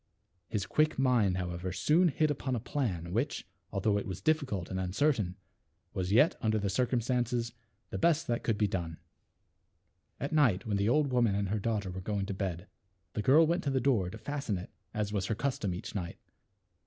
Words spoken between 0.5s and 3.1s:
quick mind, however, soon hit upon a plan